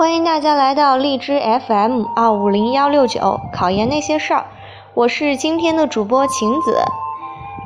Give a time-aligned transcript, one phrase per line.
[0.00, 4.46] 欢迎大家来到荔枝 FM 二五零幺六九考研那些事儿，
[4.94, 6.82] 我是今天的主播晴子。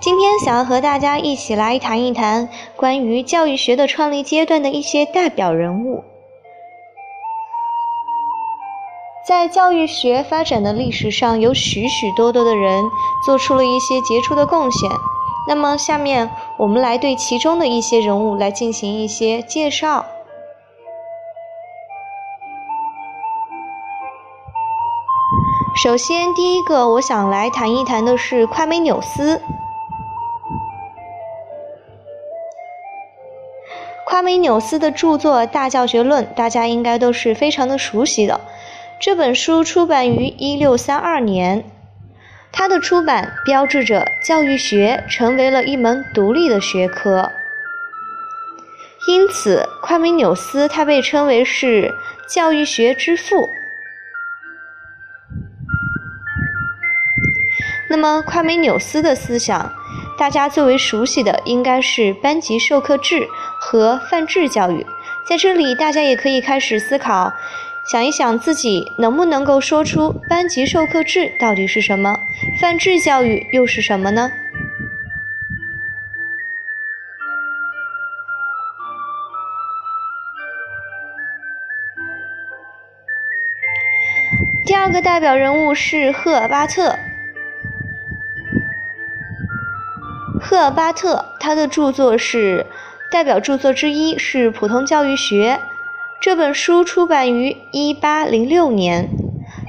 [0.00, 6.02] 今天想要和大家一起来谈一谈关于教育学的创立阶段的一些代表人物。
[9.28, 12.82] 在教育学发展的历史上，有许许多多的人
[13.26, 14.90] 做出了一些杰出的贡献。
[15.46, 20.06] 那么，下面我们来对其中的一些人物来进行一些介绍。
[25.82, 29.42] 首先，第一个我想来谈一谈的是夸美纽斯。
[34.06, 38.40] 夸美纽斯的著作《大教学论》，大家应该都是非常的熟悉的。
[39.00, 41.64] 这本书出版于一六三二年，
[42.52, 47.28] 它的出版标志着教育学成为了一门独立的学科。
[49.08, 51.92] 因此，夸美纽斯他被称为是
[52.28, 53.48] 教育学之父。
[57.92, 59.70] 那么，夸美纽斯的思想，
[60.16, 63.28] 大家最为熟悉的应该是班级授课制
[63.60, 64.86] 和泛制教育。
[65.26, 67.34] 在这里，大家也可以开始思考，
[67.84, 72.18] 想一想自己能不能够说出班级授课制到底是什么，
[72.58, 74.32] 泛制教育又是什么呢？
[84.64, 86.98] 第二个代表人物是赫尔巴特。
[90.52, 92.66] 赫尔巴特，他的著作是
[93.10, 95.58] 代表著作之一是《普通教育学》
[96.20, 99.08] 这本书出版于一八零六年。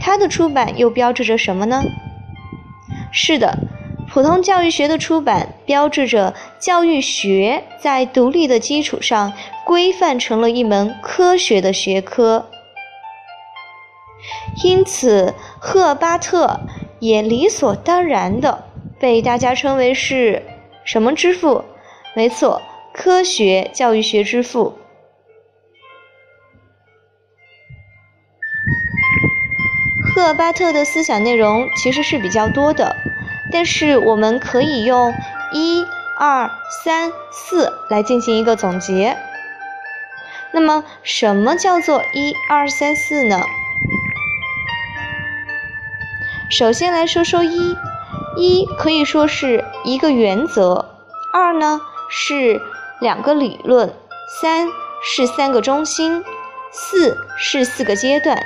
[0.00, 1.82] 它的出版又标志着什么呢？
[3.12, 3.58] 是的，
[4.10, 9.34] 《普通教育学》的出版标志着教育学在独立的基础上
[9.66, 12.46] 规范成了一门科学的学科。
[14.64, 16.60] 因此，赫巴特
[17.00, 18.64] 也理所当然的
[18.98, 20.42] 被大家称为是。
[20.92, 21.64] 什么之父？
[22.16, 22.62] 没错，
[22.92, 24.76] 科学教育学之父。
[30.02, 32.96] 赫尔巴特的思想内容其实是比较多的，
[33.52, 35.14] 但是我们可以用
[35.52, 35.86] 一、
[36.18, 36.50] 二、
[36.84, 39.16] 三、四来进行一个总结。
[40.50, 43.40] 那么，什么叫做一、二、三、四呢？
[46.50, 47.76] 首先来说说一。
[48.36, 50.86] 一可以说是一个原则，
[51.32, 52.60] 二呢是
[53.00, 53.94] 两个理论，
[54.40, 54.68] 三
[55.02, 56.24] 是三个中心，
[56.72, 58.42] 四是四个阶段。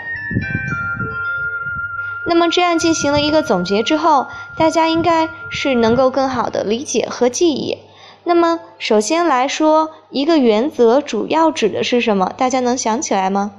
[2.27, 7.79] 那么这样进行了一个总结之后，大家应该是能够更好的理解和记忆。
[8.25, 12.33] 那么首先来说，一个原则主要指的是什么？
[12.37, 13.53] 大家能想起来吗？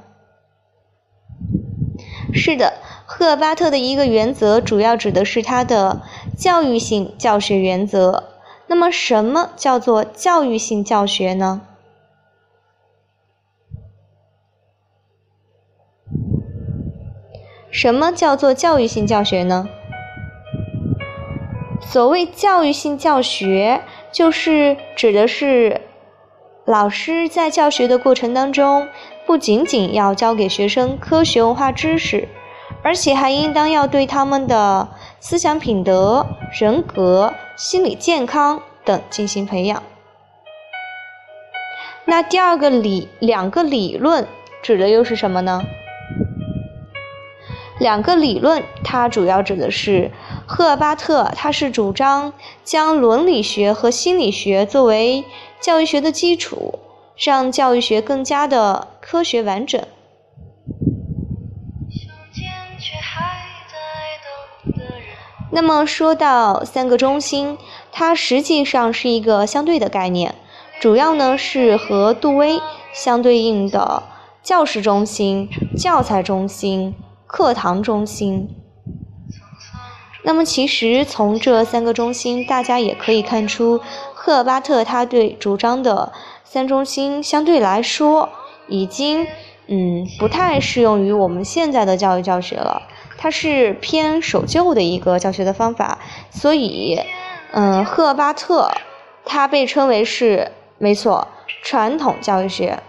[2.34, 2.75] 是的。
[3.26, 6.04] 赫巴特的一个原则，主要指的是他的
[6.38, 8.26] 教育性教学原则。
[8.68, 11.62] 那么，什么叫做教育性教学呢？
[17.72, 19.68] 什么叫做教育性教学呢？
[21.82, 23.82] 所谓教育性教学，
[24.12, 25.82] 就是指的是
[26.64, 28.88] 老师在教学的过程当中，
[29.26, 32.30] 不仅仅要教给学生科学文化知识。
[32.86, 34.88] 而且还应当要对他们的
[35.20, 39.82] 思想品德、人格、心理健康等进行培养。
[42.06, 44.28] 那第二个理，两个理论
[44.62, 45.64] 指的又是什么呢？
[47.80, 50.12] 两个理论，它主要指的是
[50.46, 55.26] 赫尔巴特，他是主张将伦理学和心理学作为
[55.60, 56.78] 教育学的基础，
[57.18, 59.82] 让教育学更加的科学完整。
[65.56, 67.58] 那么说到三个中心，
[67.90, 70.36] 它实际上是一个相对的概念，
[70.82, 72.60] 主要呢是和杜威
[72.94, 74.04] 相对应的
[74.44, 75.48] 教师中心、
[75.78, 76.94] 教材中心、
[77.26, 78.50] 课堂中心。
[80.24, 83.80] 那么其实从这三个中心，大家也可以看出，
[84.14, 86.12] 赫尔巴特他对主张的
[86.44, 88.28] 三中心相对来说，
[88.68, 89.26] 已经
[89.68, 92.82] 嗯不太适用于我们现在的教育教学了。
[93.18, 95.98] 它是偏守旧的一个教学的方法，
[96.30, 97.00] 所以，
[97.52, 98.72] 嗯，赫巴特
[99.26, 101.28] 他被称为是没错
[101.64, 102.80] 传统教育学。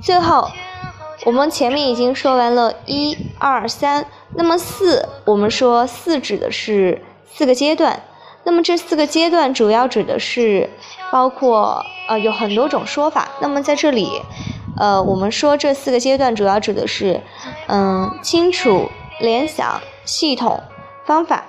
[0.00, 0.48] 最后，
[1.26, 8.00] 我们前面已经说完了一二三，那么四，我们说四指的是四个阶段，
[8.44, 10.70] 那么这四个阶段主要指的是
[11.10, 14.22] 包括呃有很多种说法，那么在这里。
[14.78, 17.20] 呃，我们说这四个阶段主要指的是，
[17.66, 18.90] 嗯，清楚、
[19.20, 20.62] 联想、系统、
[21.04, 21.44] 方法。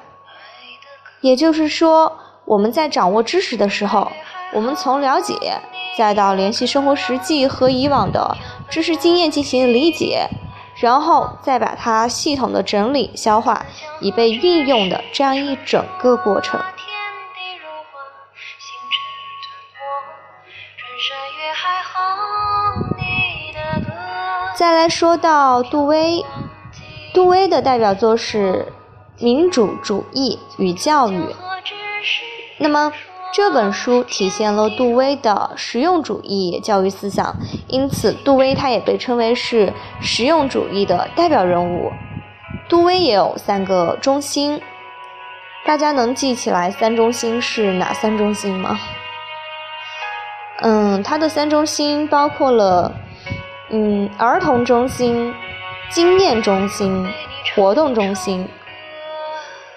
[1.21, 4.11] 也就是说，我们在掌握知识的时候，
[4.53, 5.61] 我们从了解，
[5.97, 8.35] 再到联系生活实际和以往的
[8.69, 10.27] 知识经验进行理解，
[10.77, 13.65] 然后再把它系统的整理消化，
[13.99, 16.59] 以被运用的这样一整个过程。
[24.59, 26.25] 再来说到杜威，
[27.13, 28.67] 杜威的代表作是
[29.23, 31.17] 《民主主义与教育》。
[32.57, 32.91] 那么
[33.33, 37.37] 这本书体现了杜威的实用主义教育思想，
[37.69, 39.71] 因此杜威他也被称为是
[40.01, 41.89] 实用主义的代表人物。
[42.67, 44.61] 杜威也有三个中心，
[45.65, 48.77] 大家能记起来三中心是哪三中心吗？
[50.63, 52.91] 嗯，他的三中心包括了。
[53.71, 55.33] 嗯，儿童中心、
[55.89, 57.07] 经验中心、
[57.55, 58.47] 活动中心。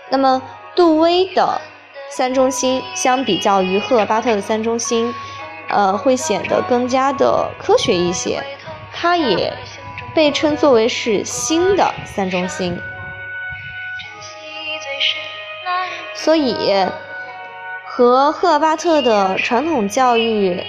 [0.09, 0.43] 那么，
[0.75, 1.61] 杜威的
[2.11, 5.12] 三中心相比较于赫尔巴特的三中心，
[5.69, 8.43] 呃，会显得更加的科学一些。
[8.94, 9.53] 它也
[10.15, 12.79] 被称作为是新的三中心。
[16.15, 16.87] 所以，
[17.85, 20.65] 和赫尔巴特的传统教育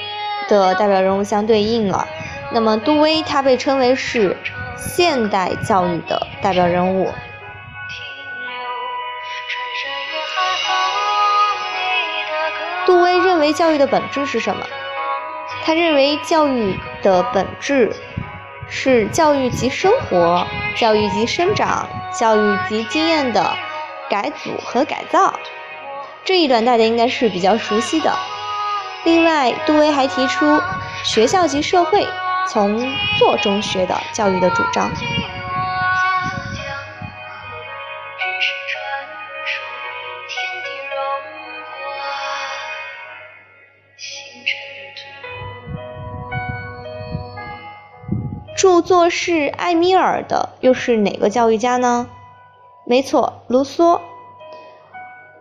[0.50, 2.08] 的代表人物相对应了。
[2.54, 4.38] 那么，杜威他被称为是
[4.78, 7.12] 现代教育的代表人物。
[12.86, 14.64] 杜威认为教育的本质是什么？
[15.66, 17.92] 他认为教育的本质
[18.70, 20.46] 是教育及生活、
[20.78, 23.52] 教育及生长、教育及经验的
[24.10, 25.40] 改组和改造。
[26.24, 28.14] 这一段大家应该是比较熟悉的。
[29.06, 30.62] 另外，杜威还提出
[31.04, 32.08] 学校及社会。
[32.48, 32.80] 从
[33.18, 34.92] 做中学的教育的主张。
[48.56, 52.07] 著作是埃米尔的，又是哪个教育家呢？
[52.86, 54.00] 没错，卢梭。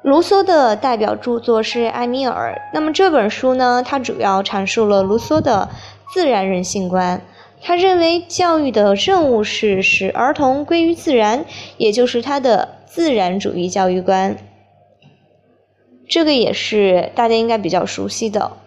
[0.02, 2.60] 卢梭的代表著作是埃米尔。
[2.75, 3.84] 那么这本书呢？
[3.87, 5.69] 它主要阐述了卢梭的。
[6.12, 7.23] 自然人性观，
[7.62, 11.47] 他认为教育的任务是使儿童归于自然，
[11.79, 14.37] 也就是他的自然主义教育观。
[16.06, 18.59] 这个也是大家应该比较熟悉的。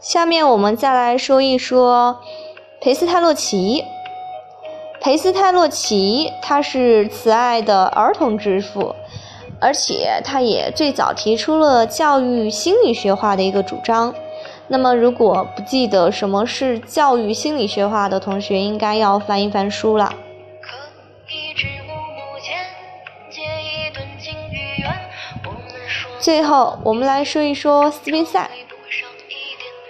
[0.00, 2.20] 下面我们再来说一说
[2.80, 3.84] 裴斯泰洛奇。
[5.00, 8.94] 裴斯泰洛奇，他是慈爱的儿童之父，
[9.58, 14.14] 而且他也最早提出了教育心理学化的一个主张。
[14.68, 20.12] 那么，如果不记得什么是教育心理学化的同学，应该要翻一翻书了。
[26.20, 28.50] 最后，我们来说一说斯宾塞。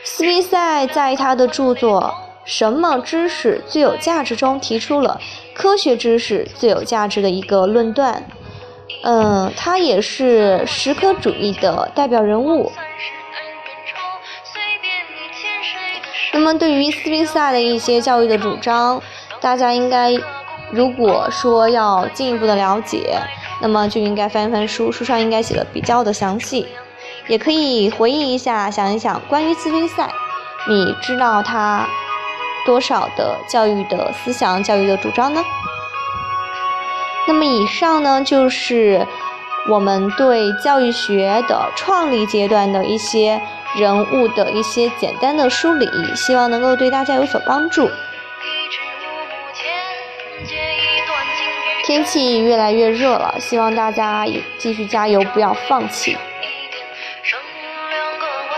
[0.05, 2.14] 斯宾塞在他的著作。
[2.45, 4.35] 什么知识最有价值？
[4.35, 5.21] 中提出了
[5.55, 8.25] 科学知识最有价值的一个论断。
[9.03, 12.73] 嗯，他也是实科主义的代表人物。
[16.33, 19.03] 那么，对于斯宾塞的一些教育的主张，
[19.41, 20.13] 大家应该
[20.73, 23.19] 如果说要进一步的了解，
[23.61, 26.67] 那么就应该翻一翻书，书上应该写的比较的详细。
[27.27, 30.09] 也可以回忆一下，想一想关于斯宾塞，
[30.69, 31.87] 你知道他？
[32.64, 35.45] 多少的教育的思想、教育的主张呢？
[37.26, 39.07] 那么以上呢，就是
[39.69, 43.40] 我们对教育学的创立阶段的一些
[43.76, 47.90] 人物的一些简单的梳理，希望能够对大家有所帮助。
[51.85, 54.25] 天气越来越热了，希望大家
[54.59, 56.17] 继续加油，不要放弃。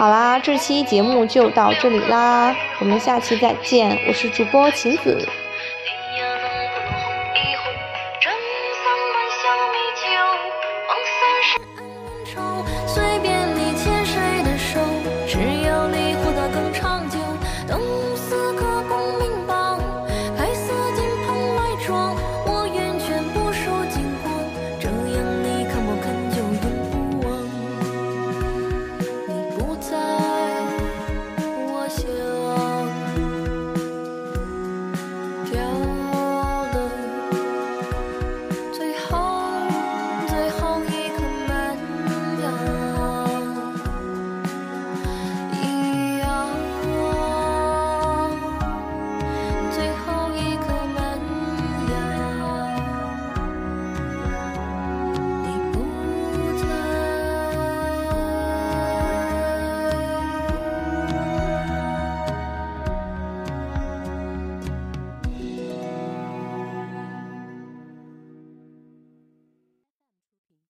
[0.03, 5.29] 好啦，这期节目就到这里啦，我们下期再见，我是主播晴子。